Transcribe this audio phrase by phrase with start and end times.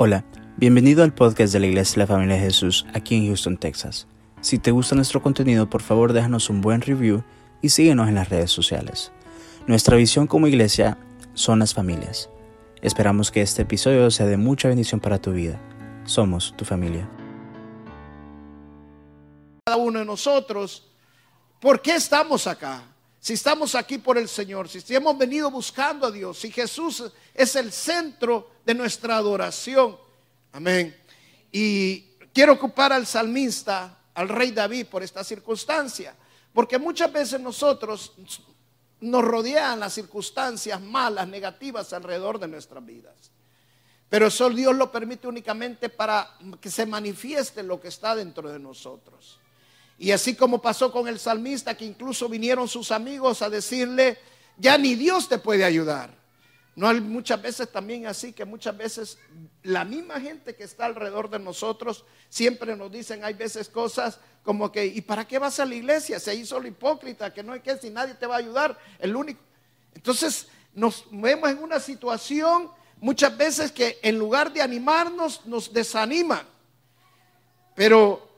[0.00, 0.24] Hola,
[0.56, 4.06] bienvenido al podcast de la Iglesia de la Familia de Jesús aquí en Houston, Texas.
[4.40, 7.24] Si te gusta nuestro contenido, por favor déjanos un buen review
[7.62, 9.10] y síguenos en las redes sociales.
[9.66, 10.98] Nuestra visión como iglesia
[11.34, 12.30] son las familias.
[12.80, 15.60] Esperamos que este episodio sea de mucha bendición para tu vida.
[16.04, 17.10] Somos tu familia.
[19.64, 20.92] Cada uno de nosotros,
[21.58, 22.84] ¿por qué estamos acá?
[23.18, 27.02] Si estamos aquí por el Señor, si hemos venido buscando a Dios, si Jesús
[27.38, 29.96] es el centro de nuestra adoración.
[30.52, 30.94] Amén.
[31.52, 32.00] Y
[32.34, 36.16] quiero ocupar al salmista, al rey David, por esta circunstancia.
[36.52, 38.12] Porque muchas veces nosotros
[39.00, 43.14] nos rodean las circunstancias malas, negativas alrededor de nuestras vidas.
[44.08, 48.58] Pero eso Dios lo permite únicamente para que se manifieste lo que está dentro de
[48.58, 49.38] nosotros.
[49.96, 54.18] Y así como pasó con el salmista, que incluso vinieron sus amigos a decirle,
[54.56, 56.17] ya ni Dios te puede ayudar.
[56.78, 59.18] No hay muchas veces también así que muchas veces
[59.64, 64.70] la misma gente que está alrededor de nosotros siempre nos dicen, hay veces cosas como
[64.70, 66.20] que, ¿y para qué vas a la iglesia?
[66.20, 69.16] Se hizo lo hipócrita, que no hay que, si nadie te va a ayudar, el
[69.16, 69.40] único.
[69.92, 76.46] Entonces nos vemos en una situación muchas veces que en lugar de animarnos nos desaniman.
[77.74, 78.28] Pero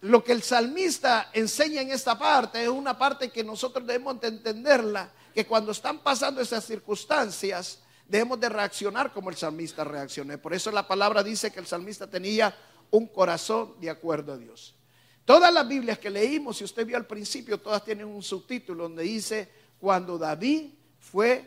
[0.00, 4.28] lo que el salmista enseña en esta parte es una parte que nosotros debemos de
[4.28, 7.80] entenderla, que cuando están pasando esas circunstancias,
[8.10, 10.36] debemos de reaccionar como el salmista reaccionó.
[10.38, 12.54] Por eso la palabra dice que el salmista tenía
[12.90, 14.74] un corazón de acuerdo a Dios.
[15.24, 19.04] Todas las Biblias que leímos, si usted vio al principio, todas tienen un subtítulo donde
[19.04, 21.44] dice, cuando David fue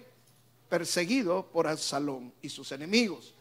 [0.69, 3.33] perseguido por Absalón y sus enemigos.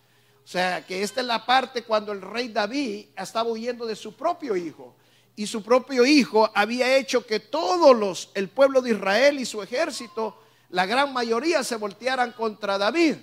[0.44, 4.16] O sea, que esta es la parte cuando el rey David estaba huyendo de su
[4.16, 4.96] propio hijo
[5.36, 9.62] y su propio hijo había hecho que todos los, el pueblo de Israel y su
[9.62, 10.36] ejército,
[10.72, 13.16] la gran mayoría se voltearan contra David.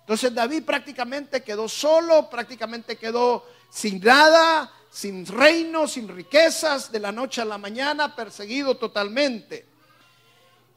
[0.00, 7.12] Entonces David prácticamente quedó solo, prácticamente quedó sin nada, sin reino, sin riquezas, de la
[7.12, 9.66] noche a la mañana, perseguido totalmente.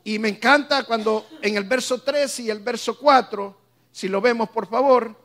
[0.04, 3.58] Y me encanta cuando en el verso 3 y el verso 4,
[3.92, 5.20] si lo vemos por favor,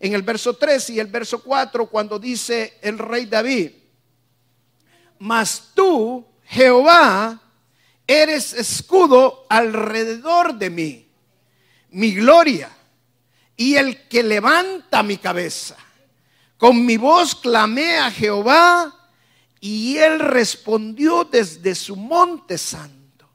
[0.00, 3.70] en el verso 3 y el verso 4, cuando dice el rey David,
[5.20, 7.40] mas tú, Jehová,
[8.20, 11.08] eres escudo alrededor de mí,
[11.90, 12.70] mi gloria
[13.56, 15.76] y el que levanta mi cabeza.
[16.58, 19.10] Con mi voz clamé a Jehová
[19.60, 23.28] y él respondió desde su monte santo.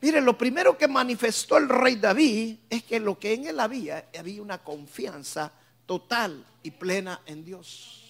[0.00, 4.08] Mire, lo primero que manifestó el rey David es que lo que en él había,
[4.18, 5.52] había una confianza
[5.84, 8.00] total y plena en Dios.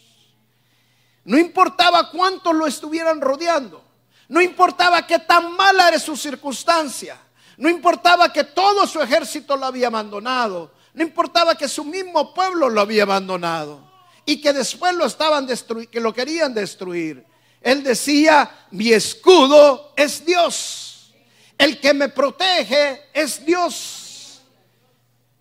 [1.25, 3.90] No importaba cuántos lo estuvieran rodeando.
[4.31, 7.19] No importaba qué tan mala era su circunstancia.
[7.57, 10.73] No importaba que todo su ejército lo había abandonado.
[10.95, 13.91] No importaba que su mismo pueblo lo había abandonado.
[14.25, 15.49] Y que después lo estaban
[15.91, 17.27] que lo querían destruir.
[17.61, 21.13] Él decía, mi escudo es Dios.
[21.59, 24.43] El que me protege es Dios.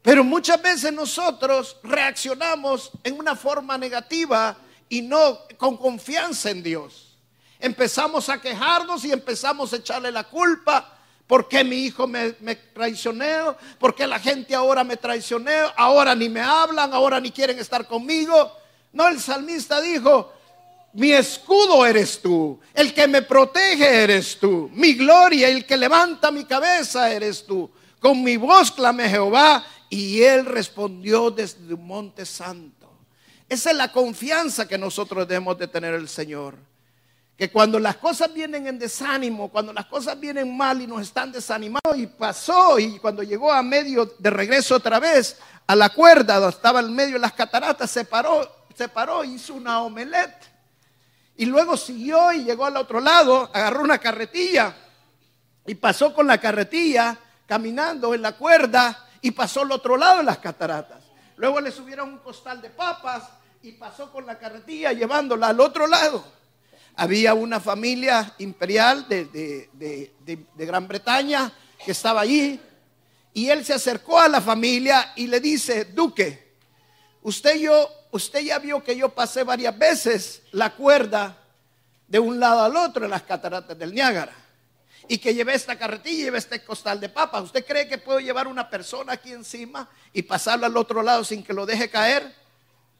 [0.01, 4.57] Pero muchas veces nosotros reaccionamos en una forma negativa
[4.89, 7.08] y no con confianza en Dios.
[7.59, 10.95] Empezamos a quejarnos y empezamos a echarle la culpa.
[11.27, 12.31] ¿Por qué mi hijo me,
[12.73, 13.55] traicionó?
[13.77, 15.51] ¿Por qué la gente ahora me traicionó?
[15.75, 18.51] Ahora ni me hablan, ahora ni quieren estar conmigo.
[18.93, 20.33] No, el salmista dijo,
[20.93, 26.31] mi escudo eres tú, el que me protege eres tú, mi gloria, el que levanta
[26.31, 27.69] mi cabeza eres tú.
[27.99, 32.89] Con mi voz clamé Jehová y él respondió desde un monte santo.
[33.47, 36.55] Esa es la confianza que nosotros debemos de tener el Señor.
[37.39, 41.31] Que cuando las cosas vienen en desánimo, cuando las cosas vienen mal y nos están
[41.31, 46.35] desanimando y pasó y cuando llegó a medio de regreso otra vez a la cuerda
[46.35, 50.49] donde estaba en medio de las cataratas, se paró, se paró, hizo una omelette
[51.37, 54.75] y luego siguió y llegó al otro lado, agarró una carretilla
[55.65, 57.17] y pasó con la carretilla
[57.47, 61.01] caminando en la cuerda y pasó al otro lado de las cataratas.
[61.37, 63.29] Luego le subieron un costal de papas
[63.61, 66.38] y pasó con la carretilla llevándola al otro lado.
[67.01, 70.11] Había una familia imperial de,
[70.57, 71.49] Gran Bretaña
[71.85, 72.59] que estaba allí
[73.33, 76.57] y él se acercó a la familia y le dice, Duque,
[77.21, 81.37] usted, yo, usted ya vio que yo pasé varias veces la cuerda
[82.05, 84.33] de un lado al otro en las cataratas del Niágara
[85.07, 87.43] y que llevé esta carretilla y llevé este costal de papas.
[87.43, 91.43] ¿Usted cree que puedo llevar una persona aquí encima y pasarla al otro lado sin
[91.43, 92.35] que lo deje caer?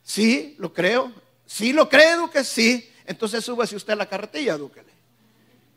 [0.04, 1.12] Sí, lo creo.
[1.46, 2.90] Sí, lo creo que sí.
[3.10, 4.84] Entonces súbase usted a la carretilla, Duque.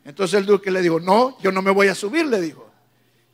[0.05, 2.69] Entonces el Duque le dijo, no, yo no me voy a subir, le dijo.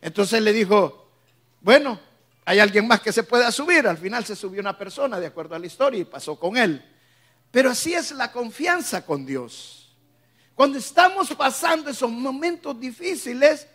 [0.01, 1.11] Entonces le dijo,
[1.59, 1.99] bueno,
[2.45, 3.85] hay alguien más que se pueda subir.
[3.85, 6.81] Al final se subió una persona de acuerdo a la historia y pasó con él.
[7.51, 9.93] Pero así es la confianza con Dios.
[10.55, 13.67] Cuando estamos pasando esos momentos difíciles,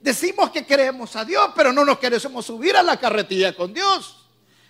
[0.00, 4.19] decimos que queremos a Dios, pero no nos queremos subir a la carretilla con Dios.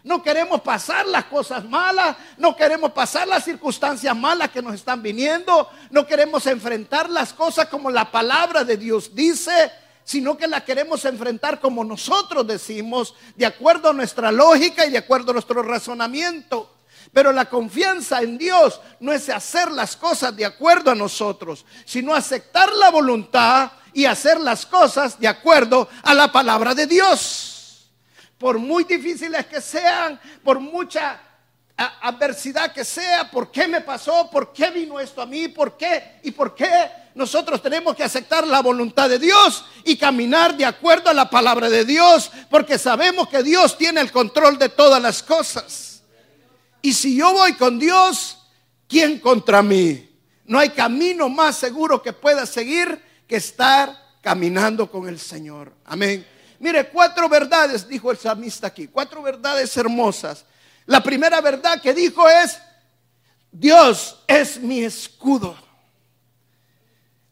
[0.03, 5.03] No queremos pasar las cosas malas, no queremos pasar las circunstancias malas que nos están
[5.03, 9.71] viniendo, no queremos enfrentar las cosas como la palabra de Dios dice,
[10.05, 14.99] sino que las queremos enfrentar como nosotros decimos, de acuerdo a nuestra lógica y de
[14.99, 16.77] acuerdo a nuestro razonamiento.
[17.13, 22.15] Pero la confianza en Dios no es hacer las cosas de acuerdo a nosotros, sino
[22.15, 27.50] aceptar la voluntad y hacer las cosas de acuerdo a la palabra de Dios.
[28.41, 31.21] Por muy difíciles que sean, por mucha
[31.77, 34.31] adversidad que sea, ¿por qué me pasó?
[34.31, 35.49] ¿Por qué vino esto a mí?
[35.49, 36.21] ¿Por qué?
[36.23, 36.91] ¿Y por qué?
[37.15, 41.69] Nosotros tenemos que aceptar la voluntad de Dios y caminar de acuerdo a la palabra
[41.69, 46.03] de Dios, porque sabemos que Dios tiene el control de todas las cosas.
[46.81, 48.39] Y si yo voy con Dios,
[48.89, 50.09] ¿quién contra mí?
[50.47, 55.75] No hay camino más seguro que pueda seguir que estar caminando con el Señor.
[55.85, 56.27] Amén.
[56.61, 60.45] Mire, cuatro verdades, dijo el salmista aquí, cuatro verdades hermosas.
[60.87, 62.59] La primera verdad que dijo es,
[63.51, 65.57] Dios es mi escudo.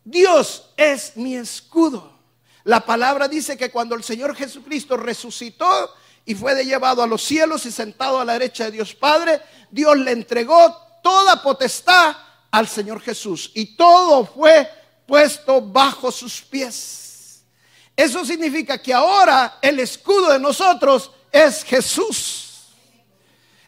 [0.02, 2.18] Dios es mi escudo.
[2.64, 5.94] La palabra dice que cuando el Señor Jesucristo resucitó,
[6.28, 9.40] y fue llevado a los cielos y sentado a la derecha de Dios Padre,
[9.70, 12.14] Dios le entregó toda potestad
[12.50, 14.68] al Señor Jesús y todo fue
[15.06, 17.07] puesto bajo sus pies.
[17.98, 22.68] Eso significa que ahora el escudo de nosotros es Jesús.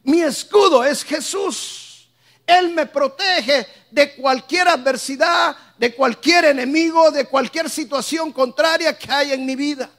[0.05, 2.09] Mi escudo es Jesús.
[2.47, 9.35] Él me protege de cualquier adversidad, de cualquier enemigo, de cualquier situación contraria que haya
[9.35, 9.91] en mi vida.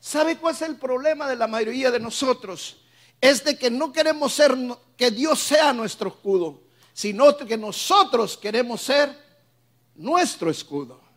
[0.00, 2.78] ¿Sabe cuál es el problema de la mayoría de nosotros?
[3.20, 4.56] Es de que no queremos ser,
[4.96, 6.62] que Dios sea nuestro escudo,
[6.94, 9.14] sino que nosotros queremos ser
[9.96, 11.07] nuestro escudo.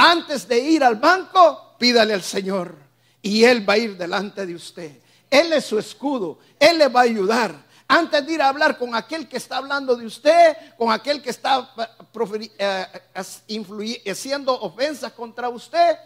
[0.00, 2.76] Antes de ir al banco, pídale al Señor
[3.20, 4.98] y Él va a ir delante de usted.
[5.30, 7.68] Él es su escudo, Él le va a ayudar.
[7.86, 11.30] Antes de ir a hablar con aquel que está hablando de usted, con aquel que
[11.30, 11.70] está
[12.58, 15.96] eh, eh, haciendo ofensas contra usted,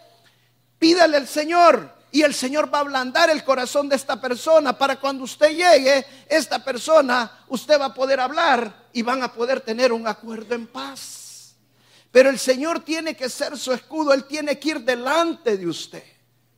[0.83, 4.99] Pídale al Señor y el Señor va a ablandar el corazón de esta persona para
[4.99, 9.93] cuando usted llegue, esta persona, usted va a poder hablar y van a poder tener
[9.93, 11.22] un acuerdo en paz.
[12.13, 16.03] Pero el Señor tiene que ser su escudo, Él tiene que ir delante de usted.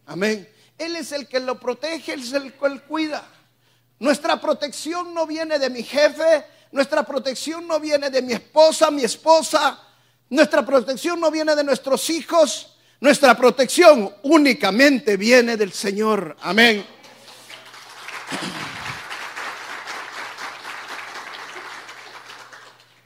[0.06, 0.46] Amén.
[0.78, 3.26] Él es el que lo protege, Él es el que lo cuida.
[4.00, 6.44] Nuestra protección no viene de mi jefe,
[6.74, 9.82] nuestra protección no viene de mi esposa, mi esposa,
[10.30, 16.36] nuestra protección no viene de nuestros hijos, nuestra protección únicamente viene del Señor.
[16.42, 16.86] Amén.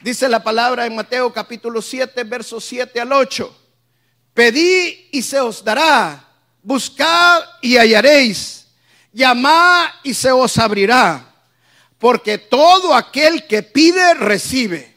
[0.01, 3.57] Dice la palabra en Mateo capítulo 7, versos 7 al 8.
[4.34, 6.25] Pedí y se os dará.
[6.63, 8.68] Buscad y hallaréis.
[9.12, 11.25] Llamad y se os abrirá.
[11.98, 14.96] Porque todo aquel que pide, recibe.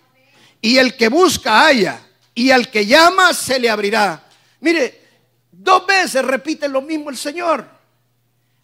[0.61, 2.01] Y el que busca, halla.
[2.33, 4.23] Y al que llama, se le abrirá.
[4.61, 5.01] Mire,
[5.51, 7.69] dos veces repite lo mismo el Señor.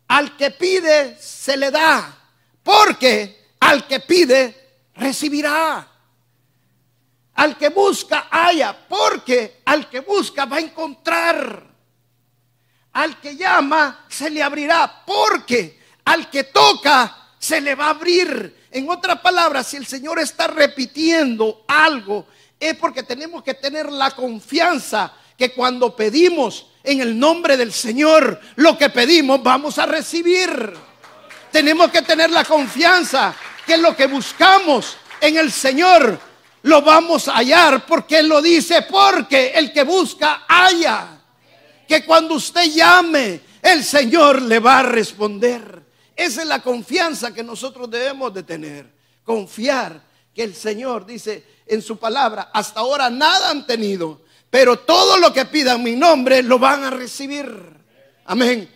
[0.06, 2.16] Al que pide, se le da.
[2.62, 5.97] Porque al que pide, recibirá.
[7.38, 8.76] Al que busca, haya.
[8.88, 11.62] Porque al que busca, va a encontrar.
[12.94, 15.04] Al que llama, se le abrirá.
[15.06, 18.66] Porque al que toca, se le va a abrir.
[18.72, 22.26] En otras palabras, si el Señor está repitiendo algo,
[22.58, 28.40] es porque tenemos que tener la confianza que cuando pedimos en el nombre del Señor,
[28.56, 30.74] lo que pedimos vamos a recibir.
[31.52, 33.32] Tenemos que tener la confianza
[33.64, 36.27] que lo que buscamos en el Señor
[36.62, 41.20] lo vamos a hallar porque lo dice, porque el que busca haya.
[41.86, 45.82] Que cuando usted llame, el Señor le va a responder.
[46.14, 48.92] Esa es la confianza que nosotros debemos de tener.
[49.24, 50.02] Confiar
[50.34, 55.32] que el Señor dice en su palabra, hasta ahora nada han tenido pero todo lo
[55.32, 57.46] que pidan mi nombre lo van a recibir.
[58.24, 58.68] Amén.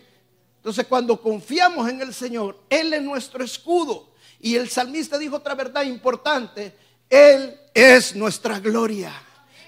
[0.57, 4.11] Entonces cuando confiamos en el Señor, Él es nuestro escudo.
[4.39, 6.75] Y el salmista dijo otra verdad importante,
[7.09, 9.13] Él es nuestra gloria.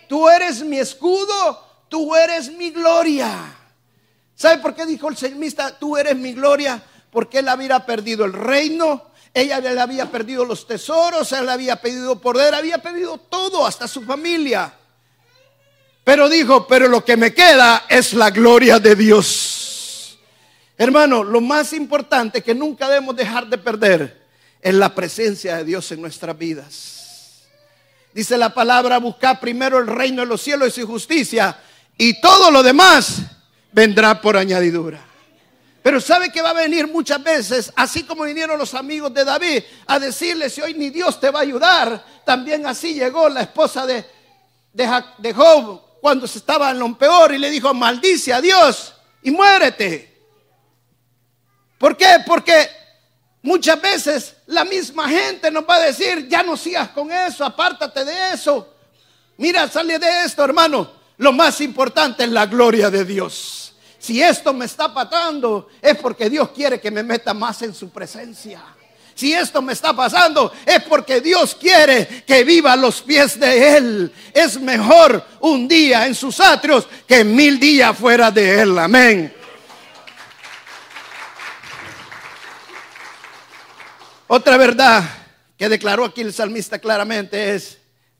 [0.07, 3.55] Tú eres mi escudo, tú eres mi gloria.
[4.35, 6.83] ¿Sabe por qué dijo el salmista, tú eres mi gloria?
[7.09, 12.19] Porque él había perdido el reino, ella le había perdido los tesoros, él había pedido
[12.19, 14.73] poder, había pedido todo, hasta su familia.
[16.03, 20.19] Pero dijo, pero lo que me queda es la gloria de Dios.
[20.77, 24.25] Hermano, lo más importante que nunca debemos dejar de perder
[24.61, 26.94] es la presencia de Dios en nuestras vidas.
[28.15, 31.59] Dice la palabra, buscar primero el reino de los cielos y su justicia
[31.97, 33.17] y todo lo demás
[33.73, 35.03] vendrá por añadidura.
[35.83, 39.63] Pero sabe que va a venir muchas veces, así como vinieron los amigos de David
[39.85, 43.85] a decirle, si hoy ni Dios te va a ayudar, también así llegó la esposa
[43.85, 44.05] de,
[44.71, 48.93] de, Job cuando se estaba en lo peor y le dijo, maldice a Dios
[49.23, 50.23] y muérete.
[51.77, 52.19] ¿Por qué?
[52.25, 52.69] Porque
[53.41, 58.05] muchas veces la misma gente nos va a decir, ya no sigas con eso, apártate
[58.05, 58.73] de eso.
[59.37, 60.91] Mira, sale de esto, hermano.
[61.17, 63.73] Lo más importante es la gloria de Dios.
[63.97, 67.89] Si esto me está patando, es porque Dios quiere que me meta más en su
[67.89, 68.61] presencia.
[69.15, 73.77] Si esto me está pasando, es porque Dios quiere que viva a los pies de
[73.77, 74.13] Él.
[74.33, 78.77] Es mejor un día en sus atrios que mil días fuera de Él.
[78.77, 79.33] Amén.
[84.27, 85.07] Otra verdad
[85.57, 87.79] que declaró aquí el salmista claramente es,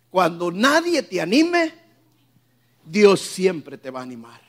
[0.09, 1.73] cuando nadie te anime,
[2.85, 4.39] Dios siempre te va a animar.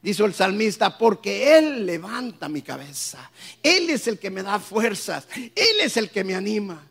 [0.00, 3.30] Dice el salmista, porque Él levanta mi cabeza.
[3.62, 5.28] Él es el que me da fuerzas.
[5.36, 6.82] Él es el que me anima.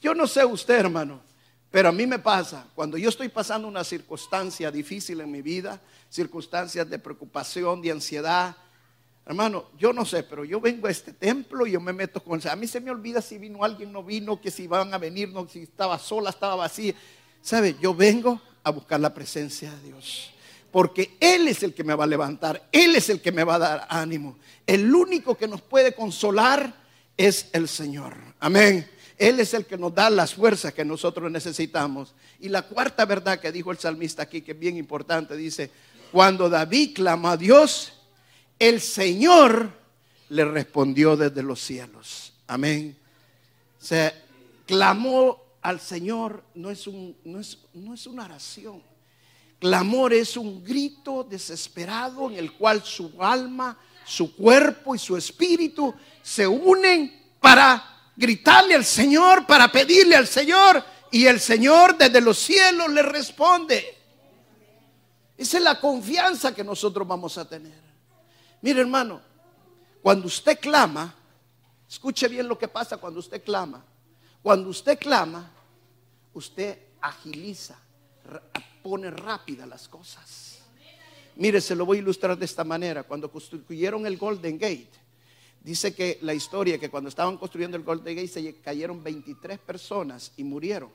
[0.00, 1.20] Yo no sé usted, hermano,
[1.70, 5.80] pero a mí me pasa, cuando yo estoy pasando una circunstancia difícil en mi vida,
[6.08, 8.56] circunstancias de preocupación, de ansiedad,
[9.26, 12.46] Hermano, yo no sé, pero yo vengo a este templo y yo me meto con...
[12.46, 15.30] A mí se me olvida si vino alguien, no vino, que si iban a venir,
[15.30, 16.94] no, si estaba sola, estaba vacía.
[17.40, 17.76] ¿Sabe?
[17.80, 20.30] Yo vengo a buscar la presencia de Dios.
[20.70, 23.54] Porque Él es el que me va a levantar, Él es el que me va
[23.54, 24.36] a dar ánimo.
[24.66, 26.74] El único que nos puede consolar
[27.16, 28.14] es el Señor.
[28.40, 28.86] Amén.
[29.16, 32.14] Él es el que nos da las fuerzas que nosotros necesitamos.
[32.40, 35.70] Y la cuarta verdad que dijo el salmista aquí, que es bien importante, dice,
[36.12, 37.93] cuando David clama a Dios,
[38.58, 39.70] el Señor
[40.28, 42.32] le respondió desde los cielos.
[42.46, 42.96] Amén.
[43.78, 44.12] Se
[44.66, 48.82] clamó al Señor, no es, un, no es, no es una oración.
[49.58, 55.94] Clamor es un grito desesperado en el cual su alma, su cuerpo y su espíritu
[56.22, 60.84] se unen para gritarle al Señor, para pedirle al Señor.
[61.10, 63.96] Y el Señor desde los cielos le responde.
[65.38, 67.83] Esa es la confianza que nosotros vamos a tener.
[68.64, 69.20] Mire hermano,
[70.00, 71.14] cuando usted clama,
[71.86, 73.84] escuche bien lo que pasa cuando usted clama.
[74.42, 75.50] Cuando usted clama,
[76.32, 77.78] usted agiliza,
[78.82, 80.60] pone rápida las cosas.
[81.36, 83.02] Mire, se lo voy a ilustrar de esta manera.
[83.02, 84.88] Cuando construyeron el Golden Gate,
[85.60, 90.32] dice que la historia que cuando estaban construyendo el Golden Gate se cayeron 23 personas
[90.38, 90.88] y murieron.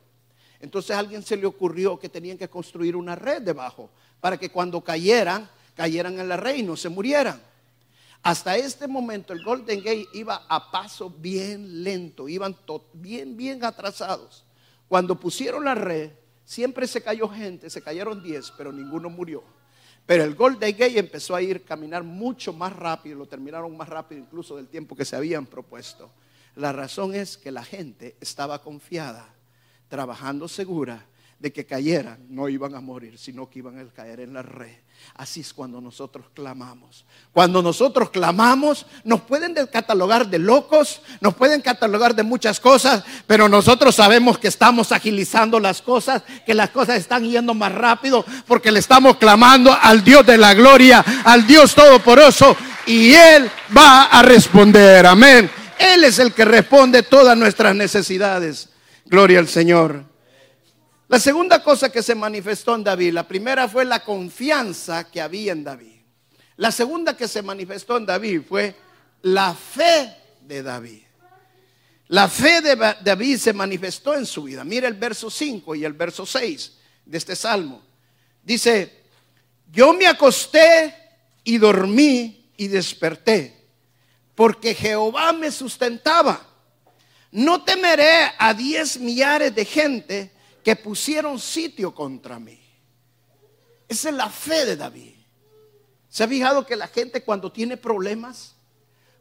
[0.59, 4.49] Entonces a alguien se le ocurrió que tenían que construir una red debajo para que
[4.49, 7.47] cuando cayeran, cayeran en la red y no se murieran.
[8.21, 12.55] Hasta este momento el Golden Gate iba a paso bien lento, iban
[12.93, 14.45] bien, bien atrasados.
[14.87, 16.11] Cuando pusieron la red,
[16.43, 19.43] siempre se cayó gente, se cayeron 10, pero ninguno murió.
[20.05, 24.19] Pero el Golden Gate empezó a ir caminar mucho más rápido, lo terminaron más rápido
[24.19, 26.09] incluso del tiempo que se habían propuesto.
[26.55, 29.33] La razón es que la gente estaba confiada,
[29.87, 31.05] trabajando segura
[31.39, 34.75] de que cayeran, no iban a morir, sino que iban a caer en la red.
[35.15, 37.05] Así es cuando nosotros clamamos.
[37.31, 43.47] Cuando nosotros clamamos, nos pueden catalogar de locos, nos pueden catalogar de muchas cosas, pero
[43.47, 48.71] nosotros sabemos que estamos agilizando las cosas, que las cosas están yendo más rápido, porque
[48.71, 54.21] le estamos clamando al Dios de la gloria, al Dios todopoderoso, y Él va a
[54.21, 55.05] responder.
[55.05, 55.49] Amén.
[55.77, 58.67] Él es el que responde todas nuestras necesidades.
[59.05, 60.08] Gloria al Señor.
[61.09, 65.53] La segunda cosa que se manifestó en David, la primera fue la confianza que había
[65.53, 66.01] en David.
[66.57, 68.75] La segunda que se manifestó en David fue
[69.23, 71.01] la fe de David.
[72.09, 74.63] La fe de David se manifestó en su vida.
[74.63, 77.81] Mira el verso 5 y el verso 6 de este salmo.
[78.43, 79.01] Dice,
[79.71, 80.93] yo me acosté
[81.43, 83.65] y dormí y desperté,
[84.35, 86.39] porque Jehová me sustentaba.
[87.31, 92.59] No temeré a diez millares de gente que pusieron sitio contra mí.
[93.87, 95.15] Esa es la fe de David.
[96.09, 98.55] ¿Se ha fijado que la gente cuando tiene problemas,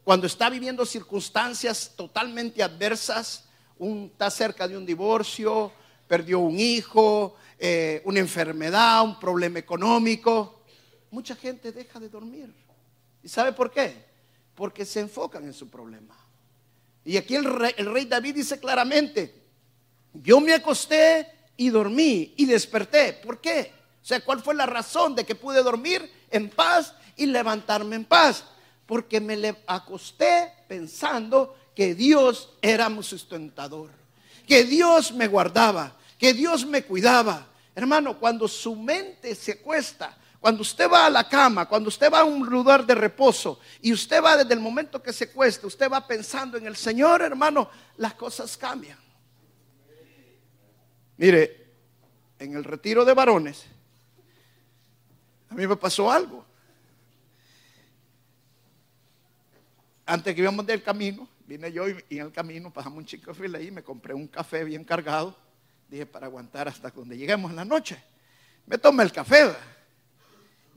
[0.03, 3.45] cuando está viviendo circunstancias totalmente adversas,
[3.79, 5.71] está cerca de un divorcio,
[6.07, 10.63] perdió un hijo, eh, una enfermedad, un problema económico,
[11.11, 12.53] mucha gente deja de dormir.
[13.23, 14.05] ¿Y sabe por qué?
[14.55, 16.17] Porque se enfocan en su problema.
[17.05, 19.38] Y aquí el rey, el rey David dice claramente,
[20.21, 23.13] yo me acosté y dormí y desperté.
[23.13, 23.71] ¿Por qué?
[24.01, 28.05] O sea, ¿cuál fue la razón de que pude dormir en paz y levantarme en
[28.05, 28.43] paz?
[28.85, 33.89] Porque me acosté pensando que Dios era mi sustentador,
[34.47, 37.47] que Dios me guardaba, que Dios me cuidaba.
[37.75, 42.21] Hermano, cuando su mente se acuesta, cuando usted va a la cama, cuando usted va
[42.21, 45.89] a un lugar de reposo y usted va desde el momento que se cuesta, usted
[45.89, 48.97] va pensando en el Señor, hermano, las cosas cambian.
[51.19, 51.67] Mire,
[52.39, 53.65] en el retiro de varones,
[55.49, 56.45] a mí me pasó algo.
[60.05, 63.57] Antes que íbamos del camino, vine yo y, en el camino pasamos un chico fila
[63.57, 65.35] ahí, me compré un café bien cargado.
[65.89, 68.01] Dije, para aguantar hasta donde lleguemos en la noche.
[68.65, 69.53] Me tomé el café.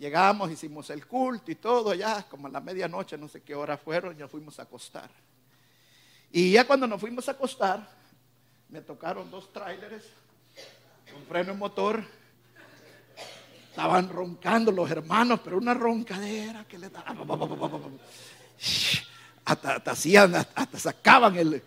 [0.00, 3.76] Llegamos, hicimos el culto y todo, ya como a la medianoche, no sé qué hora
[3.76, 5.08] fueron, ya fuimos a acostar.
[6.32, 7.88] Y ya cuando nos fuimos a acostar,
[8.68, 10.02] me tocaron dos tráileres
[11.12, 12.02] con freno en motor.
[13.70, 17.14] Estaban roncando los hermanos, pero una roncadera que le daba.
[19.44, 21.62] Hasta, hacían, hasta sacaban el.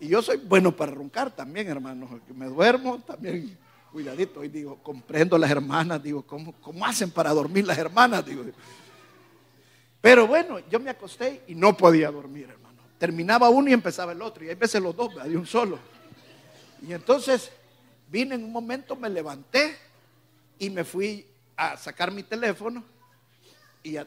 [0.00, 2.10] Y yo soy bueno para roncar también, hermanos.
[2.34, 3.56] Me duermo también,
[3.92, 4.42] cuidadito.
[4.42, 6.02] Y digo, comprendo las hermanas.
[6.02, 8.26] Digo, ¿cómo, cómo hacen para dormir las hermanas?
[8.26, 8.44] Digo,
[10.00, 12.82] pero bueno, yo me acosté y no podía dormir, hermano.
[12.98, 14.44] Terminaba uno y empezaba el otro.
[14.44, 15.78] Y hay veces los dos, de un solo.
[16.86, 17.52] Y entonces
[18.10, 19.76] vine en un momento, me levanté
[20.58, 21.26] y me fui
[21.56, 22.82] a sacar mi teléfono
[23.82, 24.06] y a,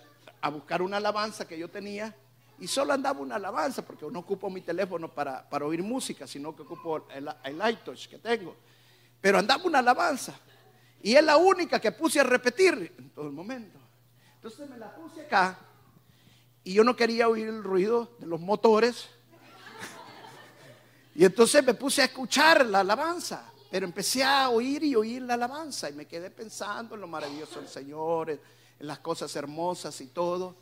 [0.52, 2.14] buscar una alabanza que yo tenía.
[2.60, 6.62] Y solo andaba una alabanza, porque no ocupo mi teléfono para, oír música, sino que
[6.62, 8.56] ocupo el, el iTouch que tengo.
[9.22, 10.38] Pero andaba una alabanza.
[11.02, 13.80] Y es la única que puse a repetir en todo el momento.
[14.36, 15.58] Entonces me la puse acá.
[16.64, 19.08] Y yo no quería oír el ruido de los motores.
[21.16, 23.53] Y entonces me puse a escuchar la alabanza.
[23.74, 27.60] Pero empecé a oír y oír la alabanza y me quedé pensando en lo maravilloso
[27.60, 28.40] del Señor, en,
[28.82, 30.56] las cosas hermosas y todo.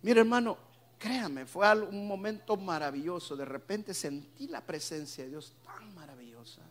[0.00, 0.56] Mire hermano,
[0.98, 3.36] créame, fue un momento maravilloso.
[3.36, 6.62] De repente sentí la presencia de Dios tan maravillosa.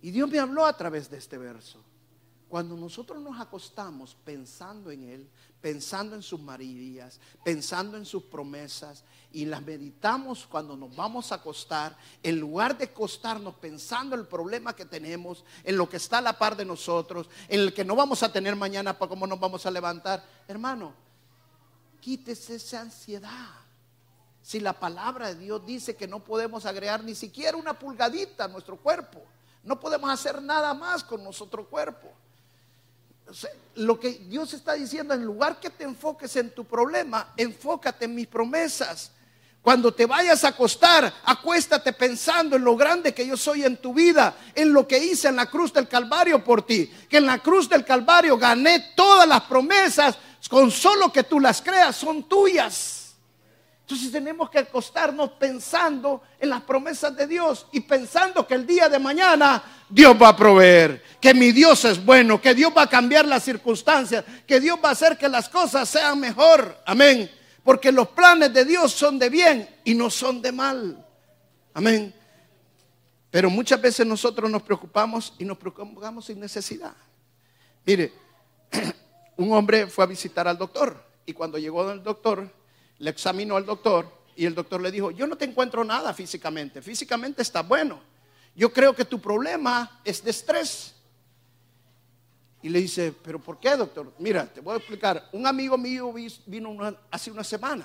[0.00, 1.84] Y Dios me habló a través de este verso.
[2.52, 5.26] Cuando nosotros nos acostamos pensando en Él,
[5.62, 11.36] pensando en sus maravillas, pensando en sus promesas y las meditamos cuando nos vamos a
[11.36, 16.18] acostar, en lugar de acostarnos pensando en el problema que tenemos, en lo que está
[16.18, 19.26] a la par de nosotros, en el que no vamos a tener mañana para cómo
[19.26, 20.92] nos vamos a levantar, hermano,
[22.02, 23.48] quítese esa ansiedad.
[24.42, 28.48] Si la palabra de Dios dice que no podemos agregar ni siquiera una pulgadita a
[28.48, 29.22] nuestro cuerpo,
[29.62, 32.12] no podemos hacer nada más con nuestro cuerpo
[33.76, 38.14] lo que Dios está diciendo, en lugar que te enfoques en tu problema, enfócate en
[38.14, 39.10] mis promesas.
[39.62, 43.94] Cuando te vayas a acostar, acuéstate pensando en lo grande que yo soy en tu
[43.94, 47.38] vida, en lo que hice en la cruz del Calvario por ti, que en la
[47.38, 50.18] cruz del Calvario gané todas las promesas,
[50.50, 53.01] con solo que tú las creas, son tuyas.
[53.82, 58.88] Entonces tenemos que acostarnos pensando en las promesas de Dios y pensando que el día
[58.88, 62.88] de mañana Dios va a proveer, que mi Dios es bueno, que Dios va a
[62.88, 66.78] cambiar las circunstancias, que Dios va a hacer que las cosas sean mejor.
[66.86, 67.30] Amén.
[67.64, 71.06] Porque los planes de Dios son de bien y no son de mal.
[71.74, 72.14] Amén.
[73.30, 76.94] Pero muchas veces nosotros nos preocupamos y nos preocupamos sin necesidad.
[77.84, 78.12] Mire,
[79.36, 82.61] un hombre fue a visitar al doctor y cuando llegó al doctor,
[83.02, 86.80] le examinó al doctor y el doctor le dijo, yo no te encuentro nada físicamente,
[86.80, 88.00] físicamente está bueno.
[88.54, 90.94] Yo creo que tu problema es de estrés.
[92.62, 94.12] Y le dice, pero ¿por qué, doctor?
[94.20, 95.28] Mira, te voy a explicar.
[95.32, 96.14] Un amigo mío
[96.46, 97.84] vino hace una semana.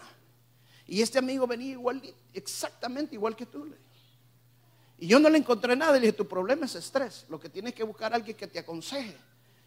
[0.85, 1.99] Y este amigo venía igual,
[2.31, 3.73] exactamente igual que tú.
[4.99, 5.93] Y yo no le encontré nada.
[5.93, 7.25] Le dije, tu problema es estrés.
[7.27, 9.17] Lo que tienes que buscar a alguien que te aconseje.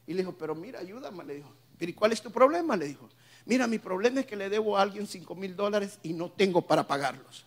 [0.07, 1.25] Y le dijo, pero mira, ayúdame.
[1.25, 2.77] Le dijo, ¿y cuál es tu problema?
[2.77, 3.09] Le dijo,
[3.47, 6.63] Mira, mi problema es que le debo a alguien 5 mil dólares y no tengo
[6.63, 7.47] para pagarlos.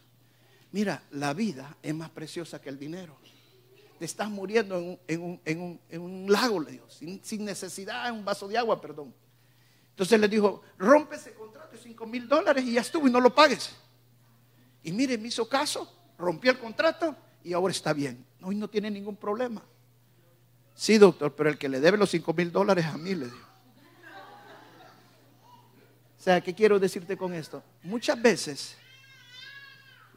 [0.72, 3.16] Mira, la vida es más preciosa que el dinero.
[4.00, 8.82] Te estás muriendo en un, lago, le dijo, sin, necesidad, en un vaso de agua,
[8.82, 9.14] perdón.
[9.92, 13.22] Entonces le dijo, rompe ese contrato de 5 mil dólares y ya estuvo y no
[13.22, 13.70] lo pagues.
[14.82, 18.26] Y mire, me hizo caso, rompió el contrato y ahora está bien.
[18.42, 19.64] Hoy no tiene ningún problema.
[20.74, 23.53] Sí, doctor, pero el que le debe los 5 mil dólares a mí, le dijo.
[26.24, 27.62] O sea, ¿qué quiero decirte con esto?
[27.82, 28.78] Muchas veces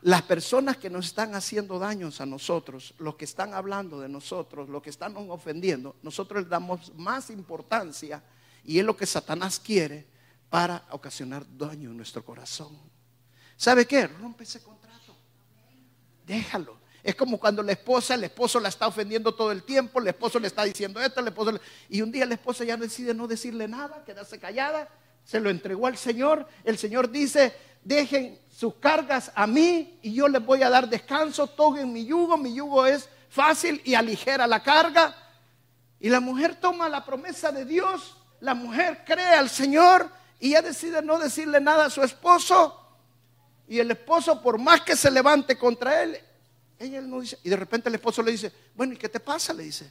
[0.03, 4.69] las personas que nos están haciendo daños a nosotros, los que están hablando de nosotros,
[4.69, 8.23] los que están ofendiendo, nosotros les damos más importancia
[8.63, 10.07] y es lo que Satanás quiere
[10.49, 12.79] para ocasionar daño en nuestro corazón.
[13.57, 14.07] ¿Sabe qué?
[14.07, 15.17] Rompe ese contrato.
[16.25, 16.79] Déjalo.
[17.03, 20.39] Es como cuando la esposa, el esposo la está ofendiendo todo el tiempo, el esposo
[20.39, 23.67] le está diciendo esto, el esposo y un día la esposa ya decide no decirle
[23.67, 24.89] nada, quedarse callada
[25.27, 26.47] se lo entregó al Señor.
[26.65, 31.49] El Señor dice, dejen sus cargas a mí y yo les voy a dar descanso,
[31.49, 35.15] toquen mi yugo, mi yugo es fácil y aligera la carga.
[35.99, 40.09] Y la mujer toma la promesa de Dios, la mujer cree al Señor
[40.39, 42.83] y ella decide no decirle nada a su esposo.
[43.69, 46.17] Y el esposo, por más que se levante contra él,
[46.79, 47.37] ella no dice.
[47.43, 49.53] Y de repente el esposo le dice, bueno, ¿y qué te pasa?
[49.53, 49.91] Le dice.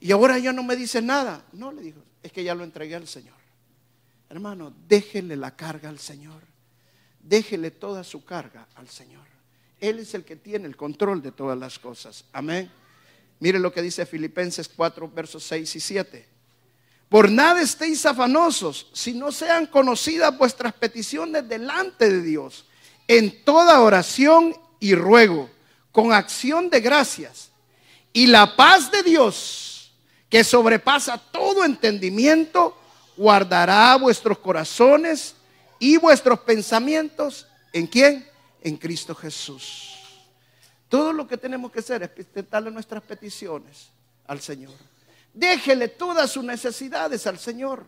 [0.00, 1.44] Y ahora ya no me dice nada.
[1.52, 3.45] No, le dijo, es que ya lo entregué al Señor.
[4.28, 6.42] Hermano, déjele la carga al Señor.
[7.20, 9.24] Déjele toda su carga al Señor.
[9.80, 12.24] Él es el que tiene el control de todas las cosas.
[12.32, 12.70] Amén.
[13.40, 16.28] Mire lo que dice Filipenses 4, versos 6 y 7.
[17.08, 22.66] Por nada estéis afanosos, si no sean conocidas vuestras peticiones delante de Dios,
[23.06, 25.48] en toda oración y ruego,
[25.92, 27.50] con acción de gracias.
[28.12, 29.92] Y la paz de Dios,
[30.28, 32.76] que sobrepasa todo entendimiento,
[33.16, 35.34] guardará vuestros corazones
[35.78, 37.46] y vuestros pensamientos.
[37.72, 38.26] ¿En quién?
[38.62, 39.94] En Cristo Jesús.
[40.88, 43.90] Todo lo que tenemos que hacer es presentarle nuestras peticiones
[44.26, 44.74] al Señor.
[45.32, 47.84] Déjele todas sus necesidades al Señor.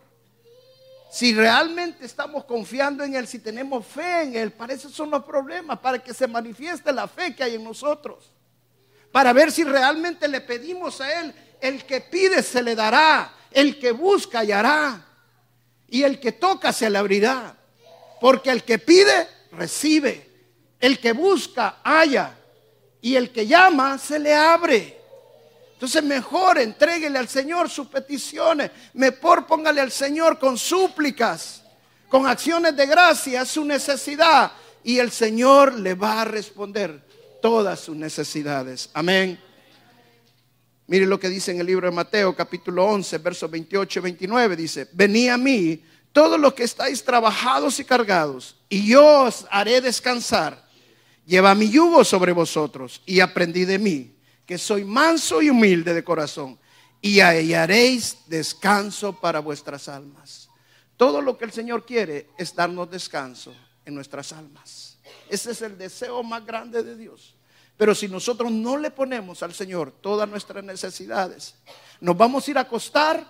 [1.11, 5.23] Si realmente estamos confiando en Él, si tenemos fe en Él, para eso son los
[5.23, 8.31] problemas, para que se manifieste la fe que hay en nosotros.
[9.11, 13.79] Para ver si realmente le pedimos a Él, el que pide se le dará, el
[13.79, 15.08] que busca hallará,
[15.91, 17.55] y el que toca se le abrirá.
[18.21, 20.29] Porque el que pide, recibe,
[20.79, 22.35] el que busca, halla,
[23.01, 24.97] y el que llama, se le abre.
[25.73, 28.71] Entonces mejor entréguele al Señor sus peticiones.
[28.93, 31.63] Mejor póngale al Señor con súplicas,
[32.09, 34.51] con acciones de gracia su necesidad.
[34.83, 37.01] Y el Señor le va a responder
[37.41, 38.89] todas sus necesidades.
[38.93, 39.39] Amén.
[40.89, 44.55] Mire lo que dice en el libro de Mateo capítulo 11, versos 28 y 29.
[44.55, 49.81] Dice, vení a mí todos los que estáis trabajados y cargados, y yo os haré
[49.81, 50.67] descansar.
[51.27, 54.15] Lleva mi yugo sobre vosotros y aprendí de mí
[54.47, 56.57] que soy manso y humilde de corazón,
[57.03, 60.49] y hallaréis descanso para vuestras almas.
[60.97, 63.53] Todo lo que el Señor quiere es darnos descanso
[63.85, 64.97] en nuestras almas.
[65.29, 67.35] Ese es el deseo más grande de Dios.
[67.79, 71.55] Pero si nosotros no le ponemos al Señor todas nuestras necesidades,
[72.01, 73.25] nos vamos a ir a acostar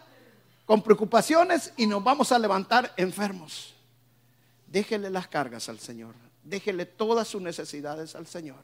[0.66, 3.76] con preocupaciones y nos vamos a levantar enfermos.
[4.66, 6.16] Déjele las cargas al Señor.
[6.44, 8.64] Déjele todas sus necesidades al Señor.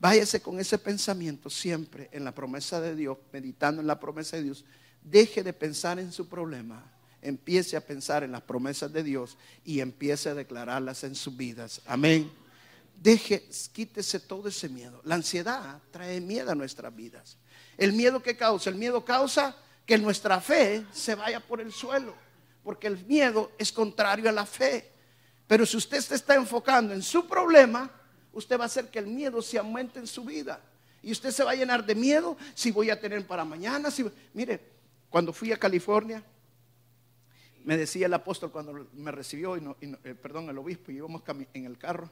[0.00, 4.44] Váyase con ese pensamiento siempre en la promesa de Dios, meditando en la promesa de
[4.44, 4.64] Dios.
[5.02, 6.82] Deje de pensar en su problema.
[7.20, 11.82] Empiece a pensar en las promesas de Dios y empiece a declararlas en sus vidas.
[11.84, 12.32] Amén.
[12.94, 15.00] Deje, quítese todo ese miedo.
[15.04, 17.36] La ansiedad trae miedo a nuestras vidas.
[17.76, 22.14] El miedo que causa, el miedo causa que nuestra fe se vaya por el suelo,
[22.62, 24.90] porque el miedo es contrario a la fe.
[25.48, 27.90] Pero si usted se está enfocando en su problema,
[28.32, 30.60] usted va a hacer que el miedo se aumente en su vida.
[31.02, 33.90] Y usted se va a llenar de miedo si voy a tener para mañana.
[33.90, 34.08] Si...
[34.32, 34.60] Mire,
[35.10, 36.22] cuando fui a California,
[37.64, 39.62] me decía el apóstol cuando me recibió, y
[40.04, 42.08] eh, perdón, el obispo, y íbamos en el carro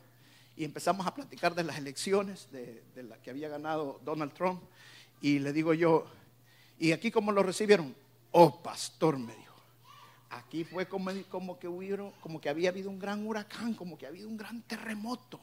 [0.57, 4.63] y empezamos a platicar de las elecciones de, de la que había ganado Donald Trump.
[5.21, 6.07] Y le digo yo,
[6.79, 7.95] ¿y aquí cómo lo recibieron?
[8.33, 9.51] Oh, pastor, me dijo.
[10.31, 14.07] Aquí fue como, como, que hubieron, como que había habido un gran huracán, como que
[14.07, 15.41] había habido un gran terremoto.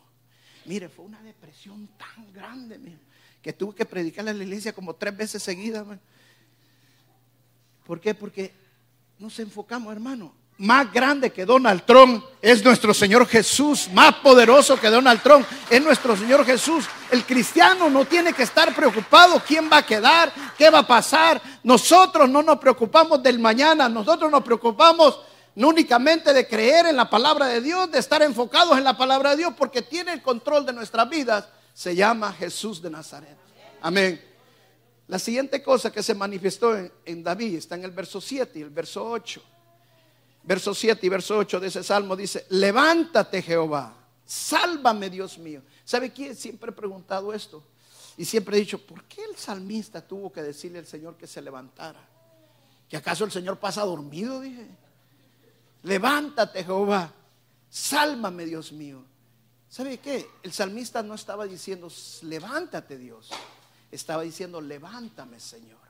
[0.66, 2.80] Mire, fue una depresión tan grande,
[3.42, 5.86] que tuve que predicarle a la iglesia como tres veces seguidas.
[7.86, 8.14] ¿Por qué?
[8.14, 8.54] Porque
[9.20, 10.34] nos enfocamos, hermano.
[10.60, 13.90] Más grande que Donald Trump es nuestro Señor Jesús.
[13.94, 16.86] Más poderoso que Donald Trump es nuestro Señor Jesús.
[17.12, 21.40] El cristiano no tiene que estar preocupado quién va a quedar, qué va a pasar.
[21.64, 25.20] Nosotros no nos preocupamos del mañana, nosotros nos preocupamos
[25.54, 29.32] no únicamente de creer en la palabra de Dios, de estar enfocados en la palabra
[29.32, 33.36] de Dios, porque tiene el control de nuestras vidas, se llama Jesús de Nazaret.
[33.82, 34.22] Amén.
[35.08, 38.70] La siguiente cosa que se manifestó en, David está en el verso 7 y el
[38.70, 39.42] verso 8.
[40.48, 43.94] Verso 7 y verso 8 de ese salmo dice, levántate Jehová,
[44.26, 45.62] sálvame Dios mío.
[45.84, 46.38] ¿Sabe quién?
[46.38, 47.62] Siempre he preguntado esto
[48.16, 51.42] y siempre he dicho, ¿por qué el salmista tuvo que decirle al Señor que se
[51.42, 52.00] levantara?
[52.88, 54.40] ¿Que acaso el Señor pasa dormido?
[54.40, 54.66] Dije.
[55.84, 57.12] Levántate, Jehová.
[57.70, 59.04] Sálvame, Dios mío.
[59.70, 60.30] ¿Sabe qué?
[60.44, 61.90] El salmista no estaba diciendo,
[62.22, 63.30] levántate, Dios.
[63.92, 65.87] Estaba diciendo, levántame, Señor.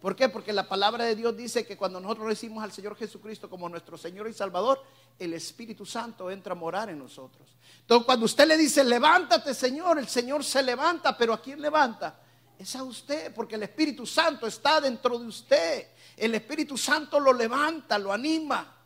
[0.00, 0.28] ¿Por qué?
[0.28, 3.98] Porque la palabra de Dios dice que cuando nosotros recibimos al Señor Jesucristo como nuestro
[3.98, 4.80] Señor y Salvador,
[5.18, 7.48] el Espíritu Santo entra a morar en nosotros.
[7.80, 12.20] Entonces, cuando usted le dice, levántate, Señor, el Señor se levanta, pero ¿a quién levanta?
[12.56, 15.88] Es a usted, porque el Espíritu Santo está dentro de usted.
[16.16, 18.76] El Espíritu Santo lo levanta, lo anima.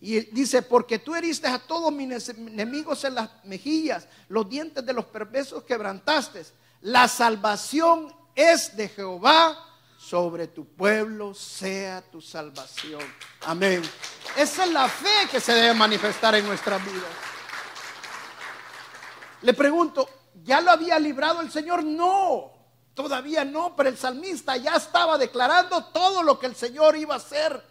[0.00, 4.92] Y dice, porque tú heriste a todos mis enemigos en las mejillas, los dientes de
[4.94, 6.44] los perversos quebrantaste.
[6.80, 9.71] La salvación es de Jehová,
[10.02, 13.00] sobre tu pueblo sea tu salvación.
[13.46, 13.82] Amén.
[14.36, 17.06] Esa es la fe que se debe manifestar en nuestra vida.
[19.42, 20.08] Le pregunto,
[20.42, 21.84] ¿ya lo había librado el Señor?
[21.84, 22.50] No,
[22.94, 27.18] todavía no, pero el salmista ya estaba declarando todo lo que el Señor iba a
[27.18, 27.62] hacer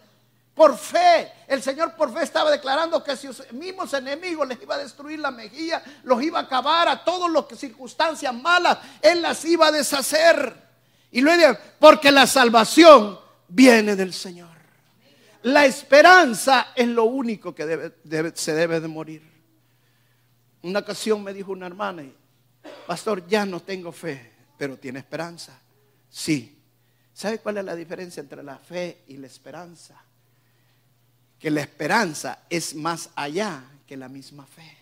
[0.54, 4.74] por fe, el Señor por fe estaba declarando que si sus mismos enemigos les iba
[4.74, 9.44] a destruir la mejilla, los iba a acabar a todos los circunstancias malas, Él las
[9.44, 10.71] iba a deshacer.
[11.12, 14.50] Y luego, porque la salvación viene del Señor.
[15.42, 17.92] La esperanza es lo único que
[18.34, 19.22] se debe de morir.
[20.62, 22.04] Una ocasión me dijo una hermana,
[22.86, 25.60] pastor, ya no tengo fe, pero tiene esperanza.
[26.08, 26.58] Sí.
[27.12, 30.02] ¿Sabe cuál es la diferencia entre la fe y la esperanza?
[31.42, 34.76] que la esperanza es más allá que la misma fe.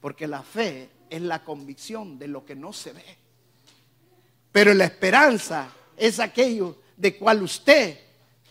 [0.00, 3.18] Porque la fe es la convicción de lo que no se ve.
[4.54, 7.98] Pero la esperanza es aquello de cual usted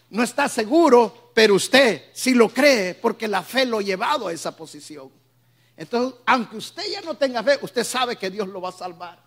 [0.10, 4.34] no está seguro, pero usted sí lo cree porque la fe lo ha llevado a
[4.34, 5.10] esa posición.
[5.78, 9.18] Entonces, aunque usted ya no tenga fe, usted sabe que Dios lo va a salvar.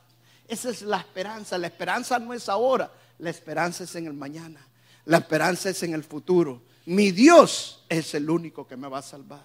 [0.47, 1.57] Esa es la esperanza.
[1.57, 4.61] La esperanza no es ahora, la esperanza es en el mañana.
[5.07, 9.03] La esperanza es en el futuro mi Dios es el único que me va a
[9.03, 9.45] salvar.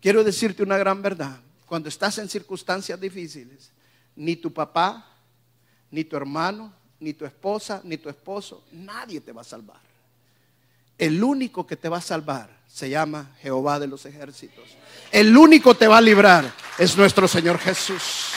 [0.00, 1.40] Quiero decirte una gran verdad.
[1.66, 3.72] Cuando estás en circunstancias difíciles,
[4.14, 5.13] ni tu papá,
[5.94, 9.78] ni tu hermano, ni tu esposa, ni tu esposo, nadie te va a salvar.
[10.98, 14.64] El único que te va a salvar se llama Jehová de los ejércitos.
[15.12, 18.32] El único que te va a librar es nuestro Señor Jesús.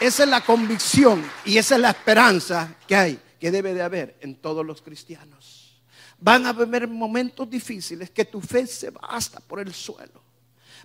[0.00, 4.16] Esa es la convicción y esa es la esperanza que hay, que debe de haber
[4.22, 5.82] en todos los cristianos.
[6.18, 10.22] Van a haber momentos difíciles que tu fe se va hasta por el suelo.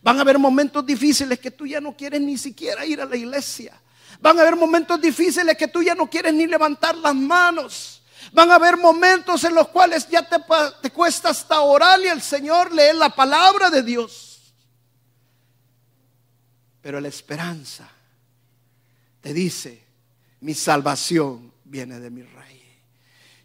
[0.01, 3.15] Van a haber momentos difíciles que tú ya no quieres ni siquiera ir a la
[3.15, 3.79] iglesia.
[4.23, 8.01] Van a haber momentos difíciles que tú ya no quieres ni levantar las manos.
[8.31, 12.73] Van a haber momentos en los cuales ya te, cuesta hasta orar y el Señor
[12.73, 14.53] lee la palabra de Dios.
[16.81, 17.89] Pero la esperanza
[19.19, 19.83] te dice,
[20.39, 22.63] mi salvación viene de mi rey.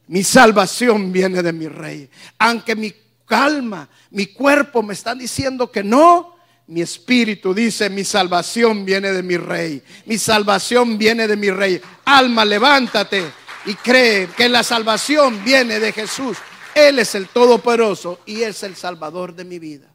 [0.06, 2.08] Mi salvación viene de mi rey.
[2.38, 2.94] Aunque mi
[3.26, 6.37] calma, mi cuerpo me están diciendo que no,
[6.68, 9.82] mi espíritu dice, mi salvación viene de mi rey.
[10.04, 11.80] Mi salvación viene de mi rey.
[12.04, 13.24] Alma, levántate
[13.64, 16.36] y cree que la salvación viene de Jesús.
[16.74, 19.90] Él es el Todopoderoso y es el Salvador de mi vida.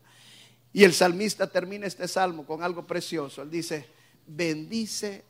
[0.73, 3.43] Y el salmista termina este salmo con algo precioso.
[3.43, 3.87] Él dice,
[4.25, 5.23] bendice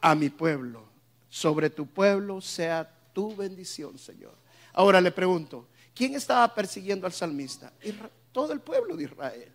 [0.00, 0.86] a mi pueblo.
[1.28, 4.34] Sobre tu pueblo sea tu bendición, Señor.
[4.72, 7.70] Ahora le pregunto, ¿quién estaba persiguiendo al salmista?
[8.32, 9.52] todo el pueblo de Israel.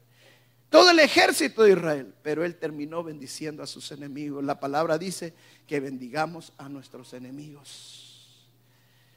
[0.69, 4.43] Todo el ejército de Israel, pero él terminó bendiciendo a sus enemigos.
[4.43, 5.33] La palabra dice
[5.65, 8.47] que bendigamos a nuestros enemigos.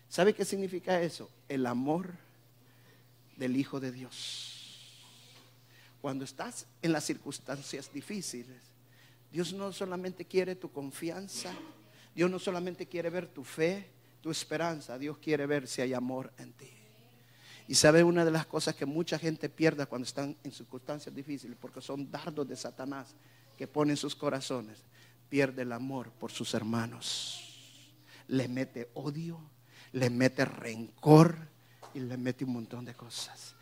[0.09, 1.31] ¿Sabe qué significa eso?
[1.49, 2.15] El amor
[3.37, 4.61] del Hijo de Dios.
[6.01, 8.63] Cuando estás en las circunstancias difíciles,
[9.33, 11.53] Dios no solamente quiere tu confianza,
[12.15, 16.33] Dios no solamente quiere ver tu fe, tu esperanza, Dios quiere ver si hay amor
[16.39, 16.80] en ti.
[17.71, 21.57] Y sabe una de las cosas que mucha gente pierde cuando están en circunstancias difíciles,
[21.57, 23.15] porque son dardos de Satanás
[23.57, 24.81] que ponen sus corazones,
[25.29, 27.95] pierde el amor por sus hermanos.
[28.27, 29.41] Le mete odio,
[29.93, 31.39] le mete rencor
[31.95, 33.55] y le mete un montón de cosas.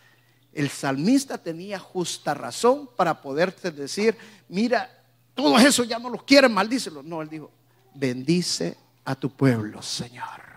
[0.55, 4.17] El salmista tenía justa razón para poderte decir,
[4.49, 4.91] mira,
[5.35, 7.03] todo eso ya no los quieren, maldícelo.
[7.03, 7.51] No, él dijo,
[7.93, 10.49] bendice a tu pueblo, Señor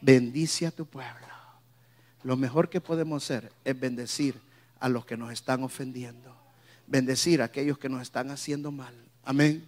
[0.00, 1.27] bendice a tu pueblo.
[2.22, 4.34] Lo mejor que podemos hacer es bendecir
[4.80, 6.34] a los que nos están ofendiendo,
[6.86, 8.94] bendecir a aquellos que nos están haciendo mal.
[9.24, 9.66] Amén.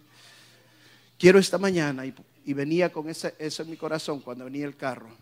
[1.17, 5.15] Quiero esta mañana, y, venía con eso en mi corazón cuando venía el carro,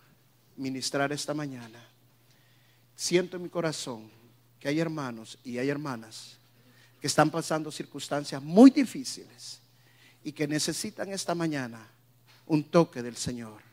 [0.58, 1.84] ministrar esta mañana.
[2.96, 4.10] Siento en mi corazón
[4.60, 6.38] que hay hermanos y hay hermanas
[7.00, 9.60] que están pasando circunstancias muy difíciles
[10.24, 11.88] y que necesitan esta mañana
[12.46, 13.69] un toque del Señor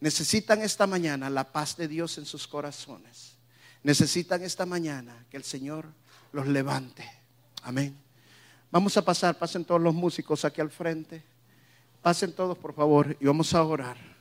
[0.00, 3.36] necesitan esta mañana la paz de Dios en sus corazones.
[3.82, 5.86] Necesitan esta mañana que el Señor
[6.32, 7.08] los levante.
[7.62, 7.96] Amén.
[8.70, 11.22] Vamos a pasar, pasen todos los músicos aquí al frente.
[12.02, 14.17] Pasen todos, por favor, y vamos a orar.